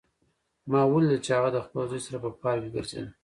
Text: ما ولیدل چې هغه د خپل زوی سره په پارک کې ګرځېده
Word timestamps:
ما 0.71 0.81
ولیدل 0.91 1.19
چې 1.25 1.31
هغه 1.37 1.49
د 1.53 1.57
خپل 1.65 1.83
زوی 1.91 2.01
سره 2.07 2.17
په 2.23 2.29
پارک 2.41 2.61
کې 2.63 2.69
ګرځېده 2.75 3.11